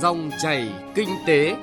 [0.00, 1.56] Dòng chảy kinh tế.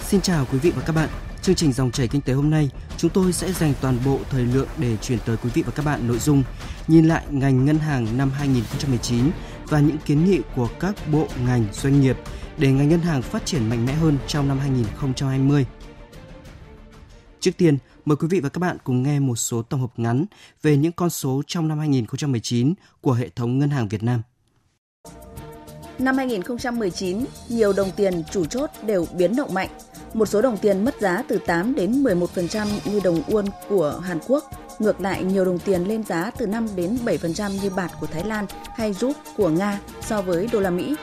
[0.00, 1.08] Xin chào quý vị và các bạn.
[1.42, 4.42] Chương trình dòng chảy kinh tế hôm nay, chúng tôi sẽ dành toàn bộ thời
[4.42, 6.42] lượng để chuyển tới quý vị và các bạn nội dung
[6.88, 9.30] nhìn lại ngành ngân hàng năm 2019
[9.68, 12.16] và những kiến nghị của các bộ ngành doanh nghiệp
[12.58, 15.66] để ngành ngân hàng phát triển mạnh mẽ hơn trong năm 2020.
[17.40, 20.24] Trước tiên, mời quý vị và các bạn cùng nghe một số tổng hợp ngắn
[20.62, 24.22] về những con số trong năm 2019 của hệ thống ngân hàng Việt Nam.
[25.98, 29.68] Năm 2019, nhiều đồng tiền chủ chốt đều biến động mạnh.
[30.14, 34.18] Một số đồng tiền mất giá từ 8 đến 11% như đồng won của Hàn
[34.28, 34.44] Quốc.
[34.78, 38.24] Ngược lại, nhiều đồng tiền lên giá từ 5 đến 7% như bạt của Thái
[38.24, 40.96] Lan hay rúp của Nga so với đô la Mỹ.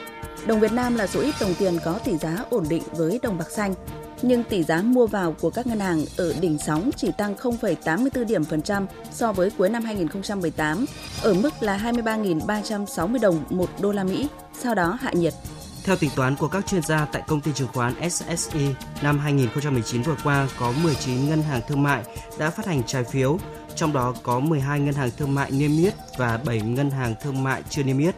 [0.47, 3.37] Đồng Việt Nam là số ít đồng tiền có tỷ giá ổn định với đồng
[3.37, 3.73] bạc xanh,
[4.21, 8.25] nhưng tỷ giá mua vào của các ngân hàng ở đỉnh sóng chỉ tăng 0,84
[8.25, 10.85] điểm phần trăm so với cuối năm 2018,
[11.21, 14.27] ở mức là 23.360 đồng một đô la Mỹ,
[14.59, 15.33] sau đó hạ nhiệt.
[15.83, 18.59] Theo tính toán của các chuyên gia tại công ty chứng khoán SSE,
[19.01, 22.03] năm 2019 vừa qua có 19 ngân hàng thương mại
[22.37, 23.37] đã phát hành trái phiếu,
[23.75, 27.43] trong đó có 12 ngân hàng thương mại niêm yết và 7 ngân hàng thương
[27.43, 28.15] mại chưa niêm yết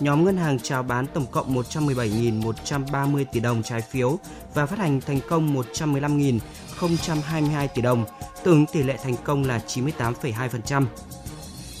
[0.00, 4.18] nhóm ngân hàng chào bán tổng cộng 117.130 tỷ đồng trái phiếu
[4.54, 8.04] và phát hành thành công 115.022 tỷ đồng,
[8.44, 10.84] tương tỷ lệ thành công là 98,2%.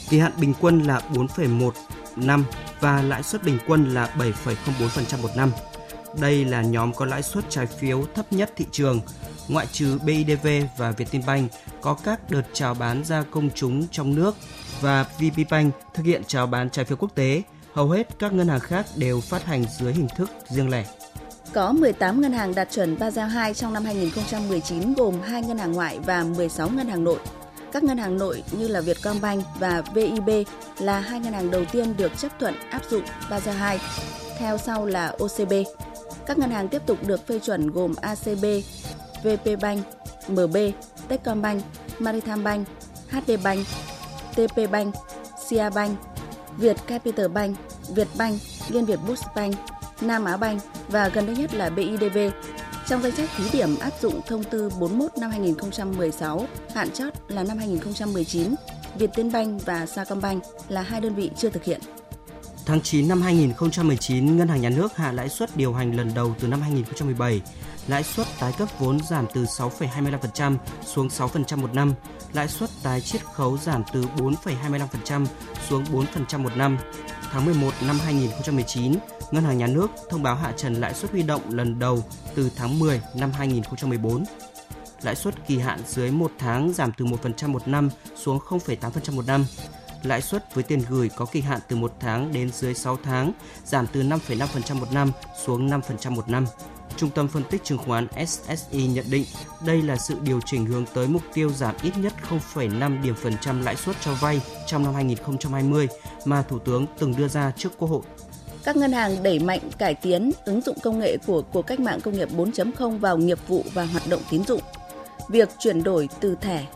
[0.08, 1.70] Kỳ hạn bình quân là 4,1
[2.16, 2.44] năm
[2.80, 5.50] và lãi suất bình quân là 7,04% một năm.
[6.20, 9.00] Đây là nhóm có lãi suất trái phiếu thấp nhất thị trường,
[9.48, 14.36] ngoại trừ BIDV và Vietinbank có các đợt chào bán ra công chúng trong nước
[14.80, 17.42] và VPBank thực hiện chào bán trái phiếu quốc tế
[17.74, 20.84] hầu hết các ngân hàng khác đều phát hành dưới hình thức riêng lẻ.
[21.52, 25.72] Có 18 ngân hàng đạt chuẩn Basel II trong năm 2019 gồm 2 ngân hàng
[25.72, 27.18] ngoại và 16 ngân hàng nội.
[27.72, 30.30] Các ngân hàng nội như là Vietcombank và VIB
[30.78, 33.80] là hai ngân hàng đầu tiên được chấp thuận áp dụng Basel II.
[34.38, 35.52] Theo sau là OCB.
[36.26, 38.44] Các ngân hàng tiếp tục được phê chuẩn gồm ACB,
[39.22, 39.86] VP Bank,
[40.28, 40.56] MB,
[41.08, 41.62] Techcombank,
[41.98, 42.68] Maritime Bank,
[43.10, 43.66] HD Bank,
[44.32, 44.94] TP Bank,
[45.48, 45.98] Sia Bank,
[46.58, 47.56] Việt Capital Bank,
[47.88, 49.54] Việt Bank, Liên Việt Bus Bank,
[50.00, 52.18] Nam Á Bank và gần đây nhất là BIDV.
[52.86, 57.42] Trong danh sách thí điểm áp dụng thông tư 41 năm 2016, hạn chót là
[57.42, 58.54] năm 2019,
[58.98, 61.80] Việt Tiến Bank và Sacombank là hai đơn vị chưa thực hiện.
[62.66, 66.34] Tháng 9 năm 2019, Ngân hàng Nhà nước hạ lãi suất điều hành lần đầu
[66.40, 67.40] từ năm 2017.
[67.88, 71.94] Lãi suất tái cấp vốn giảm từ 6,25% xuống 6% một năm.
[72.32, 75.26] Lãi suất tái chiết khấu giảm từ 4,25%
[75.68, 76.78] xuống 4% một năm.
[77.32, 78.92] Tháng 11 năm 2019,
[79.30, 82.04] Ngân hàng Nhà nước thông báo hạ trần lãi suất huy động lần đầu
[82.34, 84.24] từ tháng 10 năm 2014
[85.02, 89.26] lãi suất kỳ hạn dưới 1 tháng giảm từ 1% một năm xuống 0,8% một
[89.26, 89.44] năm
[90.06, 93.32] lãi suất với tiền gửi có kỳ hạn từ 1 tháng đến dưới 6 tháng
[93.64, 95.12] giảm từ 5,5% một năm
[95.44, 96.46] xuống 5% một năm.
[96.96, 99.24] Trung tâm phân tích chứng khoán SSI nhận định
[99.66, 103.32] đây là sự điều chỉnh hướng tới mục tiêu giảm ít nhất 0,5 điểm phần
[103.40, 105.88] trăm lãi suất cho vay trong năm 2020
[106.24, 108.02] mà Thủ tướng từng đưa ra trước Quốc hội.
[108.64, 112.00] Các ngân hàng đẩy mạnh cải tiến, ứng dụng công nghệ của cuộc cách mạng
[112.00, 114.60] công nghiệp 4.0 vào nghiệp vụ và hoạt động tín dụng.
[115.28, 116.66] Việc chuyển đổi từ thẻ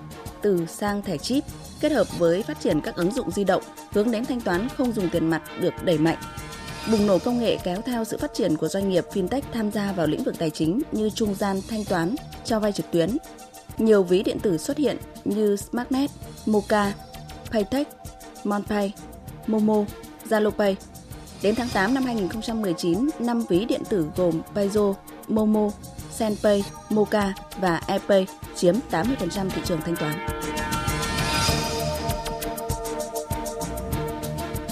[0.43, 1.45] từ sang thẻ chip
[1.81, 3.63] kết hợp với phát triển các ứng dụng di động
[3.93, 6.17] hướng đến thanh toán không dùng tiền mặt được đẩy mạnh.
[6.91, 9.93] Bùng nổ công nghệ kéo theo sự phát triển của doanh nghiệp fintech tham gia
[9.93, 13.17] vào lĩnh vực tài chính như trung gian thanh toán, cho vay trực tuyến.
[13.79, 16.11] Nhiều ví điện tử xuất hiện như Smartnet,
[16.47, 16.93] Moca,
[17.51, 17.89] Paytech,
[18.45, 18.93] Monpay,
[19.47, 19.85] Momo,
[20.29, 20.75] ZaloPay.
[21.43, 24.95] Đến tháng 8 năm 2019, năm ví điện tử gồm Payzo,
[25.29, 25.71] Momo,
[26.11, 30.27] Senpay, Moca và ePay chiếm 80% thị trường thanh toán.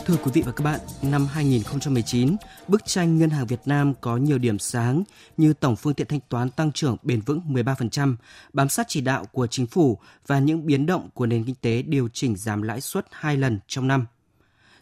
[0.06, 2.36] Thưa quý vị và các bạn, năm 2019,
[2.68, 5.02] bức tranh ngân hàng Việt Nam có nhiều điểm sáng
[5.36, 8.16] như tổng phương tiện thanh toán tăng trưởng bền vững 13%,
[8.52, 11.82] bám sát chỉ đạo của chính phủ và những biến động của nền kinh tế
[11.82, 14.06] điều chỉnh giảm lãi suất hai lần trong năm,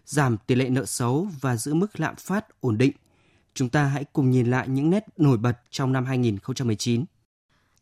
[0.07, 2.93] giảm tỷ lệ nợ xấu và giữ mức lạm phát ổn định.
[3.55, 7.05] Chúng ta hãy cùng nhìn lại những nét nổi bật trong năm 2019.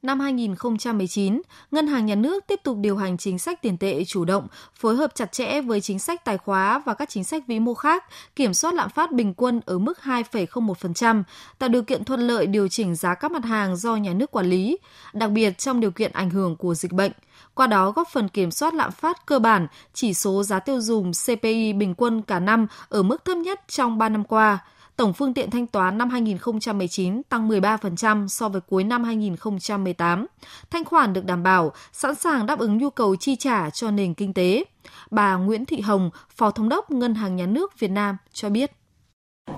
[0.03, 4.25] Năm 2019, Ngân hàng Nhà nước tiếp tục điều hành chính sách tiền tệ chủ
[4.25, 7.59] động, phối hợp chặt chẽ với chính sách tài khóa và các chính sách vĩ
[7.59, 8.05] mô khác,
[8.37, 11.23] kiểm soát lạm phát bình quân ở mức 2,01%,
[11.59, 14.47] tạo điều kiện thuận lợi điều chỉnh giá các mặt hàng do nhà nước quản
[14.47, 14.79] lý,
[15.13, 17.13] đặc biệt trong điều kiện ảnh hưởng của dịch bệnh.
[17.55, 21.13] Qua đó góp phần kiểm soát lạm phát cơ bản, chỉ số giá tiêu dùng
[21.27, 24.59] CPI bình quân cả năm ở mức thấp nhất trong 3 năm qua–
[24.97, 30.27] Tổng phương tiện thanh toán năm 2019 tăng 13% so với cuối năm 2018.
[30.71, 34.15] Thanh khoản được đảm bảo, sẵn sàng đáp ứng nhu cầu chi trả cho nền
[34.15, 34.65] kinh tế.
[35.11, 38.73] Bà Nguyễn Thị Hồng, Phó Thống đốc Ngân hàng Nhà nước Việt Nam cho biết.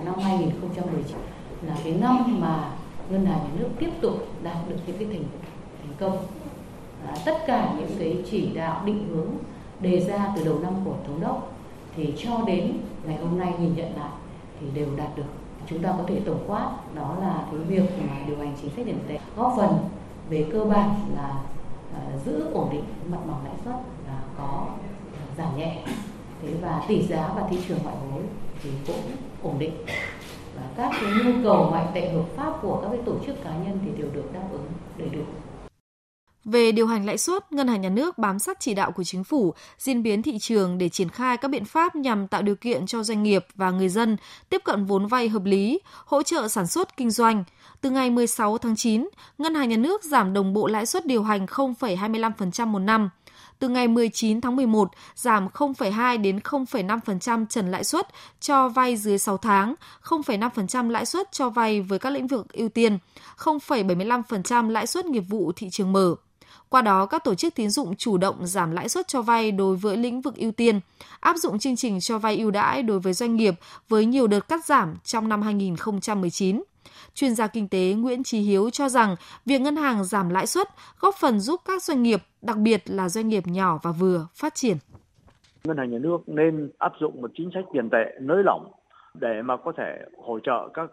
[0.04, 1.16] Năm 2019
[1.66, 2.70] là cái năm mà
[3.10, 5.24] Ngân hàng Nhà nước tiếp tục đạt được những cái thành
[5.82, 6.26] thành công.
[7.06, 9.30] À, tất cả những cái chỉ đạo định hướng
[9.80, 11.56] đề ra từ đầu năm của thống đốc
[11.96, 12.72] thì cho đến
[13.06, 14.10] ngày hôm nay nhìn nhận lại
[14.64, 15.24] thì đều đạt được.
[15.66, 18.86] Chúng ta có thể tổng quát đó là cái việc mà điều hành chính sách
[18.86, 19.78] tiền tệ góp phần
[20.28, 21.40] về cơ bản là
[21.90, 23.74] uh, giữ ổn định mặt bằng lãi suất
[24.06, 24.66] là có
[25.12, 25.82] ờ, giảm nhẹ.
[26.42, 28.22] Thế và tỷ giá và thị trường ngoại hối
[28.62, 29.00] thì cũng
[29.42, 29.74] ổn định.
[30.56, 33.50] Và các cái nhu cầu ngoại tệ hợp pháp của các cái tổ chức cá
[33.50, 34.66] nhân thì đều được đáp ứng
[34.98, 35.22] đầy đủ
[36.44, 39.24] về điều hành lãi suất, Ngân hàng Nhà nước bám sát chỉ đạo của chính
[39.24, 42.86] phủ, diễn biến thị trường để triển khai các biện pháp nhằm tạo điều kiện
[42.86, 44.16] cho doanh nghiệp và người dân
[44.48, 47.44] tiếp cận vốn vay hợp lý, hỗ trợ sản xuất kinh doanh.
[47.80, 49.08] Từ ngày 16 tháng 9,
[49.38, 53.10] Ngân hàng Nhà nước giảm đồng bộ lãi suất điều hành 0,25% một năm.
[53.58, 58.08] Từ ngày 19 tháng 11, giảm 0,2 đến 0,5% trần lãi suất
[58.40, 62.68] cho vay dưới 6 tháng, 0,5% lãi suất cho vay với các lĩnh vực ưu
[62.68, 62.98] tiên,
[63.38, 66.14] 0,75% lãi suất nghiệp vụ thị trường mở.
[66.68, 69.76] Qua đó, các tổ chức tín dụng chủ động giảm lãi suất cho vay đối
[69.76, 70.80] với lĩnh vực ưu tiên,
[71.20, 73.54] áp dụng chương trình cho vay ưu đãi đối với doanh nghiệp
[73.88, 76.62] với nhiều đợt cắt giảm trong năm 2019.
[77.14, 79.16] Chuyên gia kinh tế Nguyễn Trí Hiếu cho rằng
[79.46, 80.68] việc ngân hàng giảm lãi suất
[81.00, 84.54] góp phần giúp các doanh nghiệp, đặc biệt là doanh nghiệp nhỏ và vừa, phát
[84.54, 84.76] triển.
[85.64, 88.72] Ngân hàng nhà nước nên áp dụng một chính sách tiền tệ nới lỏng
[89.14, 90.90] để mà có thể hỗ trợ các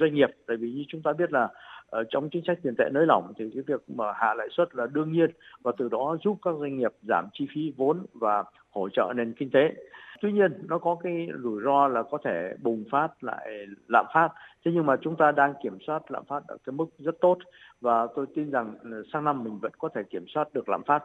[0.00, 1.48] doanh nghiệp tại vì như chúng ta biết là
[1.94, 4.74] Ờ, trong chính sách tiền tệ nới lỏng thì cái việc mà hạ lãi suất
[4.74, 5.30] là đương nhiên
[5.62, 9.32] và từ đó giúp các doanh nghiệp giảm chi phí vốn và hỗ trợ nền
[9.32, 9.74] kinh tế.
[10.20, 14.28] Tuy nhiên, nó có cái rủi ro là có thể bùng phát lại lạm phát.
[14.64, 17.38] Thế nhưng mà chúng ta đang kiểm soát lạm phát ở cái mức rất tốt
[17.80, 20.82] và tôi tin rằng ờ, sang năm mình vẫn có thể kiểm soát được lạm
[20.86, 21.04] phát.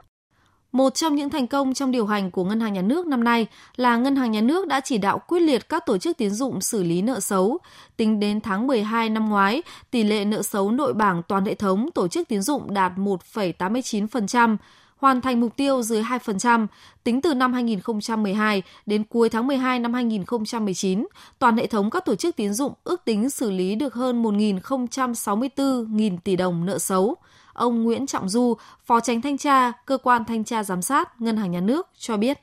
[0.72, 3.48] Một trong những thành công trong điều hành của Ngân hàng Nhà nước năm nay
[3.76, 6.62] là Ngân hàng Nhà nước đã chỉ đạo quyết liệt các tổ chức tiến dụng
[6.62, 7.58] xử lý nợ xấu.
[7.98, 9.62] Tính đến tháng 12 năm ngoái,
[9.92, 14.58] tỷ lệ nợ xấu nội bảng toàn hệ thống tổ chức tiến dụng đạt 1,89%,
[14.98, 16.68] hoàn thành mục tiêu dưới 2%.
[17.04, 21.08] Tính từ năm 2012 đến cuối tháng 12 năm 2019,
[21.40, 26.18] toàn hệ thống các tổ chức tiến dụng ước tính xử lý được hơn 1.064.000
[26.24, 27.16] tỷ đồng nợ xấu
[27.60, 28.54] Ông Nguyễn Trọng Du,
[28.86, 32.18] Phó Tránh Thanh tra, Cơ quan Thanh tra Giám sát Ngân hàng Nhà nước cho
[32.18, 32.40] biết.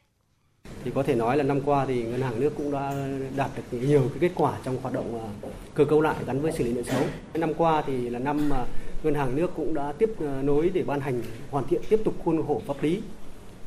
[0.84, 2.94] Thì có thể nói là năm qua thì Ngân hàng nước cũng đã
[3.36, 6.52] đạt được nhiều cái kết quả trong hoạt động à, cơ cấu lại gắn với
[6.52, 7.02] xử lý nợ xấu.
[7.34, 8.64] Năm qua thì là năm mà
[9.02, 12.14] Ngân hàng nước cũng đã tiếp à, nối để ban hành hoàn thiện tiếp tục
[12.24, 13.02] khuôn khổ pháp lý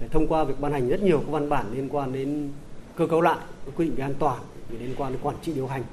[0.01, 2.51] để thông qua việc ban hành rất nhiều các văn bản liên quan đến
[2.95, 3.39] cơ cấu lại
[3.75, 4.39] quy định về an toàn
[4.79, 5.83] liên quan đến quản trị điều hành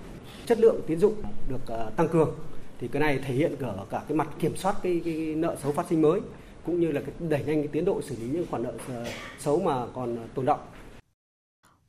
[0.46, 1.14] chất lượng tín dụng
[1.48, 2.34] được à, tăng cường
[2.80, 5.72] thì cái này thể hiện ở cả cái mặt kiểm soát cái, cái nợ xấu
[5.72, 6.20] phát sinh mới
[6.66, 9.04] cũng như là cái đẩy nhanh cái tiến độ xử lý những khoản nợ ờ,
[9.38, 10.60] xấu mà còn tồn động.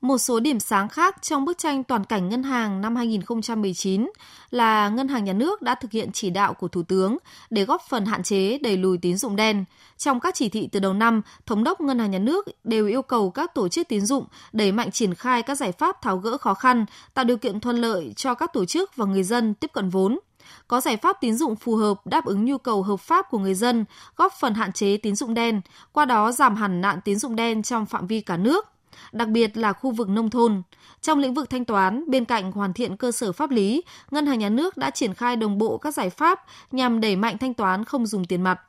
[0.02, 4.12] Một số điểm sáng khác trong bức tranh toàn cảnh ngân hàng năm 2019
[4.50, 7.18] là Ngân hàng Nhà nước đã thực hiện chỉ đạo của Thủ tướng
[7.50, 9.66] để góp phần hạn chế đẩy lùi tín dụng đen.
[9.98, 13.02] Trong các chỉ thị từ đầu năm, Thống đốc Ngân hàng Nhà nước đều yêu
[13.02, 16.38] cầu các tổ chức tín dụng đẩy mạnh triển khai các giải pháp tháo gỡ
[16.38, 19.72] khó khăn, tạo điều kiện thuận lợi cho các tổ chức và người dân tiếp
[19.74, 20.20] cận vốn
[20.68, 23.56] có giải pháp tín dụng phù hợp đáp ứng nhu cầu hợp pháp của người
[23.56, 23.86] dân,
[24.16, 25.62] góp phần hạn chế tín dụng đen,
[25.92, 28.66] qua đó giảm hẳn nạn tín dụng đen trong phạm vi cả nước
[29.12, 30.62] đặc biệt là khu vực nông thôn.
[31.02, 34.40] Trong lĩnh vực thanh toán, bên cạnh hoàn thiện cơ sở pháp lý, Ngân hàng
[34.40, 37.84] Nhà nước đã triển khai đồng bộ các giải pháp nhằm đẩy mạnh thanh toán
[37.84, 38.60] không dùng tiền mặt.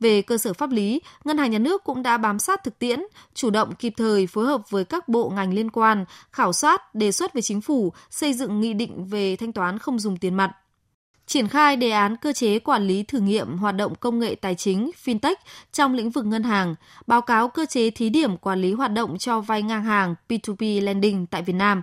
[0.00, 3.00] Về cơ sở pháp lý, Ngân hàng Nhà nước cũng đã bám sát thực tiễn,
[3.34, 7.12] chủ động kịp thời phối hợp với các bộ ngành liên quan, khảo sát, đề
[7.12, 10.50] xuất với chính phủ, xây dựng nghị định về thanh toán không dùng tiền mặt,
[11.28, 14.54] triển khai đề án cơ chế quản lý thử nghiệm hoạt động công nghệ tài
[14.54, 15.34] chính fintech
[15.72, 16.74] trong lĩnh vực ngân hàng,
[17.06, 20.82] báo cáo cơ chế thí điểm quản lý hoạt động cho vay ngang hàng P2P
[20.84, 21.82] lending tại Việt Nam.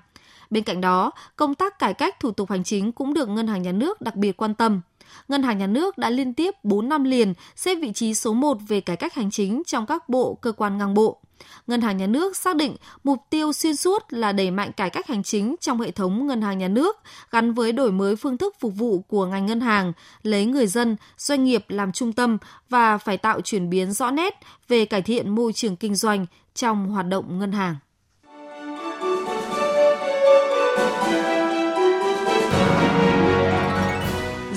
[0.50, 3.62] Bên cạnh đó, công tác cải cách thủ tục hành chính cũng được Ngân hàng
[3.62, 4.82] Nhà nước đặc biệt quan tâm.
[5.28, 8.58] Ngân hàng Nhà nước đã liên tiếp 4 năm liền xếp vị trí số 1
[8.68, 11.22] về cải cách hành chính trong các bộ, cơ quan ngang bộ.
[11.68, 15.08] Ngân hàng Nhà nước xác định mục tiêu xuyên suốt là đẩy mạnh cải cách
[15.08, 16.96] hành chính trong hệ thống ngân hàng nhà nước
[17.32, 19.94] gắn với đổi mới phương thức phục vụ của ngành ngân hàng,
[20.24, 22.38] lấy người dân, doanh nghiệp làm trung tâm
[22.70, 24.36] và phải tạo chuyển biến rõ nét
[24.68, 27.76] về cải thiện môi trường kinh doanh trong hoạt động ngân hàng.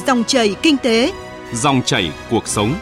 [0.09, 1.13] Dòng chảy kinh tế,
[1.55, 2.75] dòng chảy cuộc sống.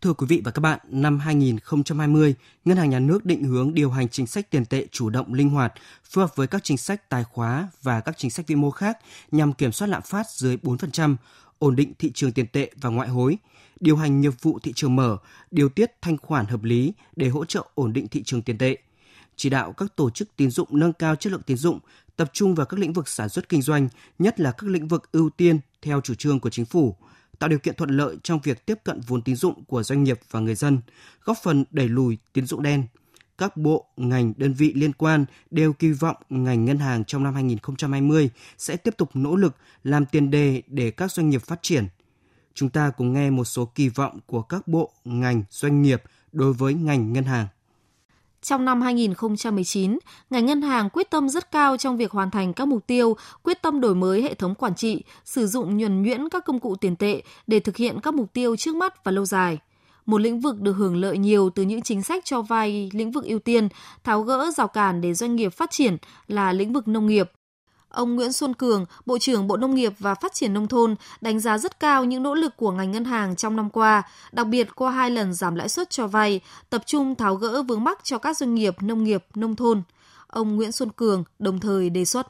[0.00, 3.90] Thưa quý vị và các bạn, năm 2020, Ngân hàng Nhà nước định hướng điều
[3.90, 5.72] hành chính sách tiền tệ chủ động linh hoạt,
[6.10, 8.98] phù hợp với các chính sách tài khóa và các chính sách vĩ mô khác
[9.30, 11.16] nhằm kiểm soát lạm phát dưới 4%,
[11.58, 13.36] ổn định thị trường tiền tệ và ngoại hối,
[13.80, 15.16] điều hành nghiệp vụ thị trường mở,
[15.50, 18.76] điều tiết thanh khoản hợp lý để hỗ trợ ổn định thị trường tiền tệ.
[19.42, 21.78] Chỉ đạo các tổ chức tín dụng nâng cao chất lượng tín dụng,
[22.16, 25.12] tập trung vào các lĩnh vực sản xuất kinh doanh, nhất là các lĩnh vực
[25.12, 26.96] ưu tiên theo chủ trương của chính phủ–
[27.42, 30.20] tạo điều kiện thuận lợi trong việc tiếp cận vốn tín dụng của doanh nghiệp
[30.30, 30.80] và người dân,
[31.24, 32.86] góp phần đẩy lùi tín dụng đen.
[33.38, 37.34] Các bộ, ngành, đơn vị liên quan đều kỳ vọng ngành ngân hàng trong năm
[37.34, 41.86] 2020 sẽ tiếp tục nỗ lực làm tiền đề để các doanh nghiệp phát triển.
[42.54, 46.52] Chúng ta cùng nghe một số kỳ vọng của các bộ, ngành, doanh nghiệp đối
[46.52, 47.46] với ngành ngân hàng.
[48.42, 49.98] Trong năm 2019,
[50.30, 53.62] ngành ngân hàng quyết tâm rất cao trong việc hoàn thành các mục tiêu, quyết
[53.62, 56.96] tâm đổi mới hệ thống quản trị, sử dụng nhuần nhuyễn các công cụ tiền
[56.96, 59.58] tệ để thực hiện các mục tiêu trước mắt và lâu dài.
[60.06, 63.24] Một lĩnh vực được hưởng lợi nhiều từ những chính sách cho vay lĩnh vực
[63.24, 63.68] ưu tiên,
[64.04, 65.96] tháo gỡ rào cản để doanh nghiệp phát triển
[66.28, 67.30] là lĩnh vực nông nghiệp.
[67.92, 71.40] Ông Nguyễn Xuân Cường, Bộ trưởng Bộ Nông nghiệp và Phát triển Nông thôn, đánh
[71.40, 74.68] giá rất cao những nỗ lực của ngành ngân hàng trong năm qua, đặc biệt
[74.74, 78.18] qua hai lần giảm lãi suất cho vay, tập trung tháo gỡ vướng mắc cho
[78.18, 79.82] các doanh nghiệp nông nghiệp, nông thôn.
[80.26, 82.26] Ông Nguyễn Xuân Cường đồng thời đề xuất.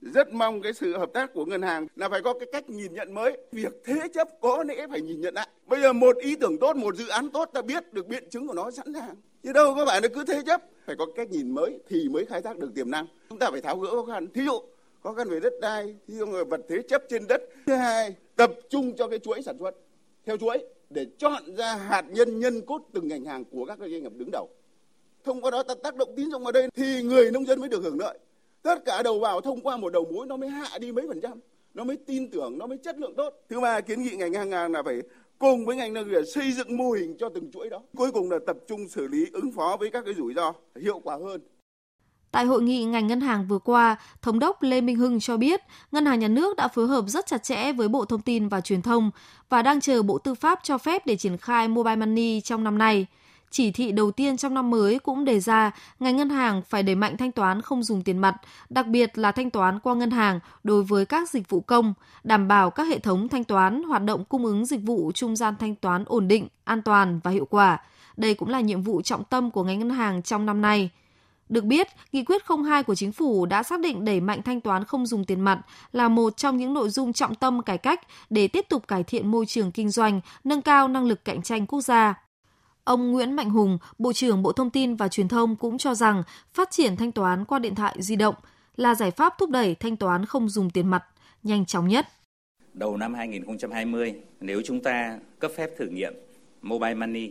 [0.00, 2.92] Rất mong cái sự hợp tác của ngân hàng là phải có cái cách nhìn
[2.94, 3.38] nhận mới.
[3.52, 6.76] Việc thế chấp có lẽ phải nhìn nhận lại bây giờ một ý tưởng tốt
[6.76, 9.14] một dự án tốt ta biết được biện chứng của nó sẵn sàng.
[9.42, 10.60] Chứ đâu có phải là cứ thế chấp.
[10.86, 13.06] Phải có cách nhìn mới thì mới khai thác được tiềm năng.
[13.28, 14.26] Chúng ta phải tháo gỡ khó khăn.
[14.34, 14.60] Thí dụ
[15.02, 17.42] khó khăn về đất đai thí người vật thế chấp trên đất.
[17.66, 19.74] Thứ hai, tập trung cho cái chuỗi sản xuất.
[20.26, 20.58] Theo chuỗi,
[20.90, 24.30] để chọn ra hạt nhân nhân cốt từng ngành hàng của các doanh nghiệp đứng
[24.30, 24.48] đầu.
[25.24, 27.68] Thông qua đó ta tác động tín dụng vào đây thì người nông dân mới
[27.68, 28.18] được hưởng lợi.
[28.62, 31.20] Tất cả đầu vào thông qua một đầu mối nó mới hạ đi mấy phần
[31.20, 31.40] trăm,
[31.74, 33.34] nó mới tin tưởng, nó mới chất lượng tốt.
[33.48, 35.02] Thứ ba, kiến nghị ngành hàng hàng là phải
[35.38, 37.82] cùng với ngành nông nghiệp xây dựng mô hình cho từng chuỗi đó.
[37.96, 41.00] Cuối cùng là tập trung xử lý, ứng phó với các cái rủi ro hiệu
[41.04, 41.40] quả hơn.
[42.30, 45.60] Tại hội nghị ngành ngân hàng vừa qua, Thống đốc Lê Minh Hưng cho biết,
[45.92, 48.60] Ngân hàng Nhà nước đã phối hợp rất chặt chẽ với Bộ Thông tin và
[48.60, 49.10] Truyền thông
[49.48, 52.78] và đang chờ Bộ Tư pháp cho phép để triển khai Mobile Money trong năm
[52.78, 53.06] nay.
[53.50, 55.70] Chỉ thị đầu tiên trong năm mới cũng đề ra
[56.00, 58.36] ngành ngân hàng phải đẩy mạnh thanh toán không dùng tiền mặt,
[58.68, 61.94] đặc biệt là thanh toán qua ngân hàng đối với các dịch vụ công,
[62.24, 65.54] đảm bảo các hệ thống thanh toán hoạt động cung ứng dịch vụ trung gian
[65.60, 67.78] thanh toán ổn định, an toàn và hiệu quả.
[68.16, 70.90] Đây cũng là nhiệm vụ trọng tâm của ngành ngân hàng trong năm nay.
[71.50, 74.84] Được biết, Nghị quyết 02 của Chính phủ đã xác định đẩy mạnh thanh toán
[74.84, 75.60] không dùng tiền mặt
[75.92, 79.30] là một trong những nội dung trọng tâm cải cách để tiếp tục cải thiện
[79.30, 82.14] môi trường kinh doanh, nâng cao năng lực cạnh tranh quốc gia.
[82.84, 86.22] Ông Nguyễn Mạnh Hùng, Bộ trưởng Bộ Thông tin và Truyền thông cũng cho rằng
[86.54, 88.34] phát triển thanh toán qua điện thoại di động
[88.76, 91.04] là giải pháp thúc đẩy thanh toán không dùng tiền mặt
[91.42, 92.06] nhanh chóng nhất.
[92.72, 96.14] Đầu năm 2020, nếu chúng ta cấp phép thử nghiệm
[96.62, 97.30] Mobile Money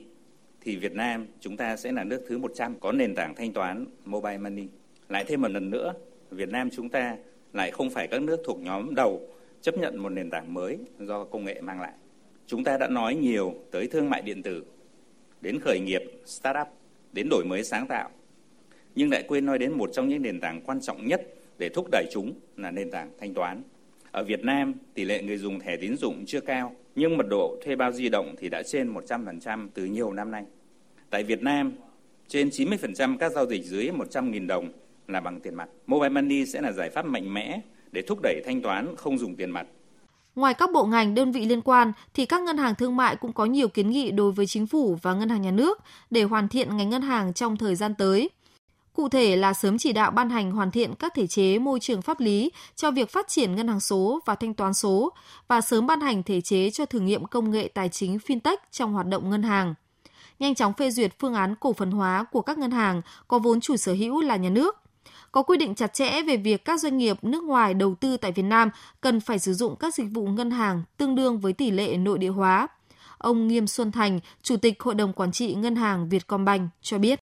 [0.61, 3.85] thì Việt Nam chúng ta sẽ là nước thứ 100 có nền tảng thanh toán
[4.05, 4.67] Mobile Money.
[5.09, 5.93] Lại thêm một lần nữa,
[6.31, 7.17] Việt Nam chúng ta
[7.53, 9.29] lại không phải các nước thuộc nhóm đầu
[9.61, 11.93] chấp nhận một nền tảng mới do công nghệ mang lại.
[12.47, 14.63] Chúng ta đã nói nhiều tới thương mại điện tử,
[15.41, 16.67] đến khởi nghiệp, startup,
[17.13, 18.09] đến đổi mới sáng tạo.
[18.95, 21.21] Nhưng lại quên nói đến một trong những nền tảng quan trọng nhất
[21.57, 23.61] để thúc đẩy chúng là nền tảng thanh toán.
[24.11, 27.57] Ở Việt Nam, tỷ lệ người dùng thẻ tín dụng chưa cao, nhưng mật độ
[27.65, 30.43] thuê bao di động thì đã trên 100% từ nhiều năm nay.
[31.09, 31.73] Tại Việt Nam,
[32.27, 34.71] trên 90% các giao dịch dưới 100.000 đồng
[35.07, 35.69] là bằng tiền mặt.
[35.87, 39.35] Mobile Money sẽ là giải pháp mạnh mẽ để thúc đẩy thanh toán không dùng
[39.35, 39.67] tiền mặt.
[40.35, 43.33] Ngoài các bộ ngành đơn vị liên quan thì các ngân hàng thương mại cũng
[43.33, 45.79] có nhiều kiến nghị đối với chính phủ và ngân hàng nhà nước
[46.09, 48.29] để hoàn thiện ngành ngân hàng trong thời gian tới.
[48.93, 52.01] Cụ thể là sớm chỉ đạo ban hành hoàn thiện các thể chế môi trường
[52.01, 55.13] pháp lý cho việc phát triển ngân hàng số và thanh toán số
[55.47, 58.93] và sớm ban hành thể chế cho thử nghiệm công nghệ tài chính fintech trong
[58.93, 59.73] hoạt động ngân hàng.
[60.39, 63.61] Nhanh chóng phê duyệt phương án cổ phần hóa của các ngân hàng có vốn
[63.61, 64.75] chủ sở hữu là nhà nước.
[65.31, 68.31] Có quy định chặt chẽ về việc các doanh nghiệp nước ngoài đầu tư tại
[68.31, 68.69] Việt Nam
[69.01, 72.17] cần phải sử dụng các dịch vụ ngân hàng tương đương với tỷ lệ nội
[72.17, 72.67] địa hóa.
[73.17, 77.19] Ông Nghiêm Xuân Thành, Chủ tịch Hội đồng Quản trị Ngân hàng Vietcombank cho biết.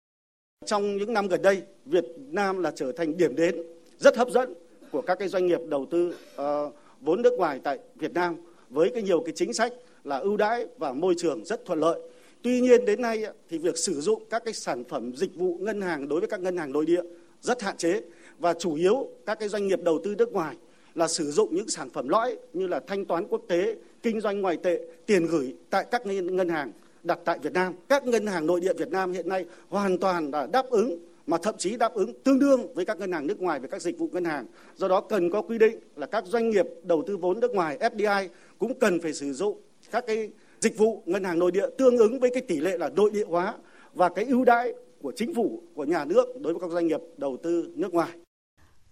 [0.65, 3.55] Trong những năm gần đây, Việt Nam là trở thành điểm đến
[3.97, 4.53] rất hấp dẫn
[4.91, 8.35] của các cái doanh nghiệp đầu tư uh, vốn nước ngoài tại Việt Nam
[8.69, 11.99] với cái nhiều cái chính sách là ưu đãi và môi trường rất thuận lợi.
[12.41, 15.81] Tuy nhiên đến nay thì việc sử dụng các cái sản phẩm dịch vụ ngân
[15.81, 17.01] hàng đối với các ngân hàng nội địa
[17.41, 18.01] rất hạn chế
[18.39, 20.55] và chủ yếu các cái doanh nghiệp đầu tư nước ngoài
[20.95, 24.41] là sử dụng những sản phẩm lõi như là thanh toán quốc tế, kinh doanh
[24.41, 26.71] ngoại tệ, tiền gửi tại các ngân hàng
[27.05, 27.73] đặt tại Việt Nam.
[27.89, 31.37] Các ngân hàng nội địa Việt Nam hiện nay hoàn toàn là đáp ứng mà
[31.37, 33.97] thậm chí đáp ứng tương đương với các ngân hàng nước ngoài về các dịch
[33.97, 34.45] vụ ngân hàng.
[34.75, 37.77] Do đó cần có quy định là các doanh nghiệp đầu tư vốn nước ngoài
[37.79, 38.27] FDI
[38.59, 42.19] cũng cần phải sử dụng các cái dịch vụ ngân hàng nội địa tương ứng
[42.19, 43.53] với cái tỷ lệ là nội địa hóa
[43.93, 47.01] và cái ưu đãi của chính phủ, của nhà nước đối với các doanh nghiệp
[47.17, 48.09] đầu tư nước ngoài.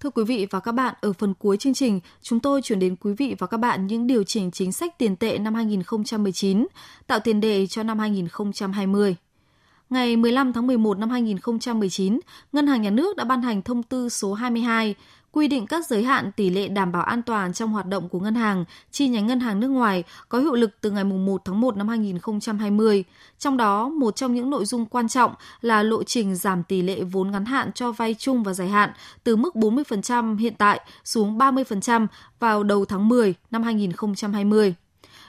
[0.04, 2.96] Thưa quý vị và các bạn, ở phần cuối chương trình, chúng tôi chuyển đến
[2.96, 6.68] quý vị và các bạn những điều chỉnh chính sách tiền tệ năm 2019,
[7.08, 9.16] tạo tiền đề cho năm 2020.
[9.90, 12.20] Ngày 15 tháng 11 năm 2019,
[12.52, 14.96] Ngân hàng Nhà nước đã ban hành thông tư số 22
[15.34, 18.20] quy định các giới hạn tỷ lệ đảm bảo an toàn trong hoạt động của
[18.20, 21.62] ngân hàng, chi nhánh ngân hàng nước ngoài có hiệu lực từ ngày 1 tháng
[21.62, 23.04] 1 năm 2020.
[23.40, 27.04] Trong đó, một trong những nội dung quan trọng là lộ trình giảm tỷ lệ
[27.04, 28.90] vốn ngắn hạn cho vay chung và dài hạn
[29.24, 32.08] từ mức 40% hiện tại xuống 30%
[32.40, 34.76] vào đầu tháng 10 năm 2020.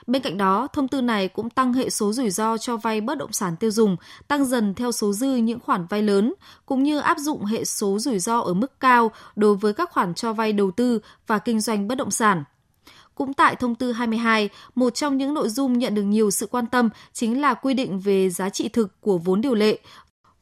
[0.07, 3.17] Bên cạnh đó, thông tư này cũng tăng hệ số rủi ro cho vay bất
[3.17, 3.95] động sản tiêu dùng,
[4.27, 6.33] tăng dần theo số dư những khoản vay lớn,
[6.65, 10.13] cũng như áp dụng hệ số rủi ro ở mức cao đối với các khoản
[10.13, 12.43] cho vay đầu tư và kinh doanh bất động sản.
[13.15, 16.65] Cũng tại thông tư 22, một trong những nội dung nhận được nhiều sự quan
[16.65, 19.79] tâm chính là quy định về giá trị thực của vốn điều lệ,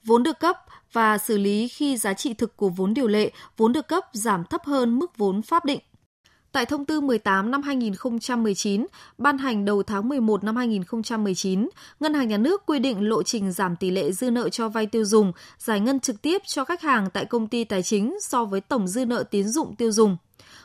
[0.03, 0.57] vốn được cấp
[0.93, 4.43] và xử lý khi giá trị thực của vốn điều lệ, vốn được cấp giảm
[4.43, 5.79] thấp hơn mức vốn pháp định
[6.53, 8.85] Tại thông tư 18 năm 2019,
[9.17, 11.69] ban hành đầu tháng 11 năm 2019,
[11.99, 14.85] Ngân hàng Nhà nước quy định lộ trình giảm tỷ lệ dư nợ cho vay
[14.85, 18.45] tiêu dùng, giải ngân trực tiếp cho khách hàng tại công ty tài chính so
[18.45, 20.17] với tổng dư nợ tín dụng tiêu dùng.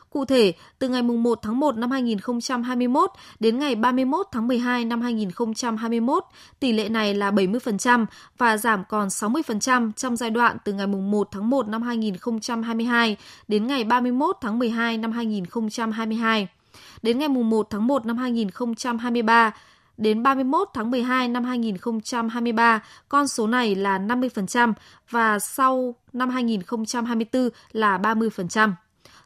[0.09, 5.01] Cụ thể, từ ngày 1 tháng 1 năm 2021 đến ngày 31 tháng 12 năm
[5.01, 6.23] 2021,
[6.59, 8.05] tỷ lệ này là 70%
[8.37, 13.67] và giảm còn 60% trong giai đoạn từ ngày 1 tháng 1 năm 2022 đến
[13.67, 16.47] ngày 31 tháng 12 năm 2022.
[17.01, 19.51] Đến ngày 1 tháng 1 năm 2023,
[19.97, 24.73] đến 31 tháng 12 năm 2023, con số này là 50%
[25.09, 28.71] và sau năm 2024 là 30%.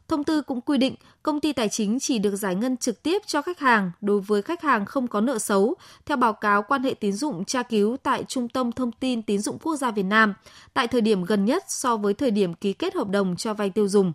[0.08, 3.22] Thông tư cũng quy định công ty tài chính chỉ được giải ngân trực tiếp
[3.26, 5.74] cho khách hàng đối với khách hàng không có nợ xấu,
[6.06, 9.40] theo báo cáo quan hệ tín dụng tra cứu tại Trung tâm Thông tin Tín
[9.40, 10.34] dụng Quốc gia Việt Nam,
[10.74, 13.70] tại thời điểm gần nhất so với thời điểm ký kết hợp đồng cho vay
[13.70, 14.12] tiêu dùng.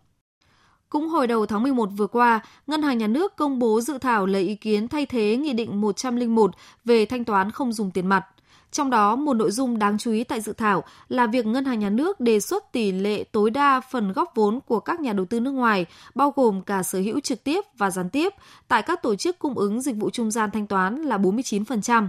[0.89, 4.25] Cũng hồi đầu tháng 11 vừa qua, Ngân hàng Nhà nước công bố dự thảo
[4.25, 6.51] lấy ý kiến thay thế Nghị định 101
[6.85, 8.25] về thanh toán không dùng tiền mặt.
[8.71, 11.79] Trong đó, một nội dung đáng chú ý tại dự thảo là việc Ngân hàng
[11.79, 15.25] Nhà nước đề xuất tỷ lệ tối đa phần góp vốn của các nhà đầu
[15.25, 18.33] tư nước ngoài, bao gồm cả sở hữu trực tiếp và gián tiếp,
[18.67, 22.07] tại các tổ chức cung ứng dịch vụ trung gian thanh toán là 49%.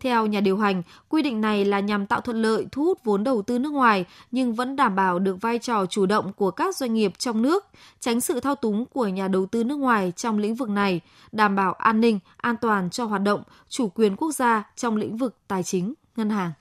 [0.00, 3.24] Theo nhà điều hành, quy định này là nhằm tạo thuận lợi thu hút vốn
[3.24, 6.76] đầu tư nước ngoài nhưng vẫn đảm bảo được vai trò chủ động của các
[6.76, 7.66] doanh nghiệp trong nước,
[8.00, 11.00] tránh sự thao túng của nhà đầu tư nước ngoài trong lĩnh vực này,
[11.32, 15.16] đảm bảo an ninh, an toàn cho hoạt động, chủ quyền quốc gia trong lĩnh
[15.16, 16.52] vực tài chính, ngân hàng.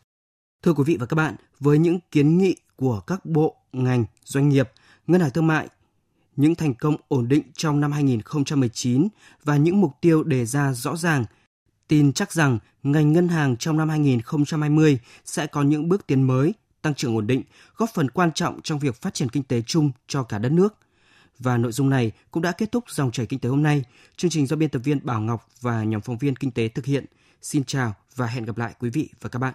[0.63, 4.49] Thưa quý vị và các bạn, với những kiến nghị của các bộ, ngành, doanh
[4.49, 4.71] nghiệp,
[5.07, 5.67] ngân hàng thương mại,
[6.35, 9.07] những thành công ổn định trong năm 2019
[9.43, 11.25] và những mục tiêu đề ra rõ ràng–
[11.87, 16.53] tin chắc rằng ngành ngân hàng trong năm 2020 sẽ có những bước tiến mới,
[16.81, 17.43] tăng trưởng ổn định,
[17.75, 20.75] góp phần quan trọng trong việc phát triển kinh tế chung cho cả đất nước.
[21.39, 23.83] Và nội dung này cũng đã kết thúc dòng chảy kinh tế hôm nay.
[24.17, 26.85] Chương trình do biên tập viên Bảo Ngọc và nhóm phóng viên kinh tế thực
[26.85, 27.05] hiện.
[27.41, 29.53] Xin chào và hẹn gặp lại quý vị và các bạn.